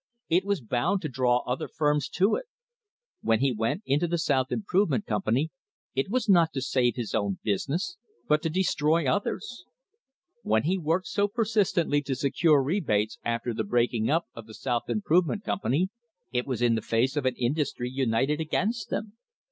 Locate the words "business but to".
7.43-8.49